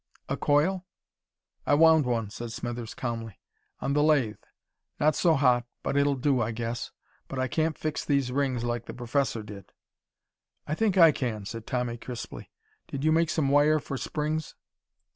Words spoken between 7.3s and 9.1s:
I can't fix these rings like the